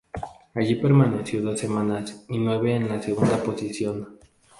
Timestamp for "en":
2.75-2.89